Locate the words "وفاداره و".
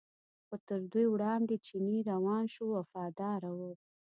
2.77-3.59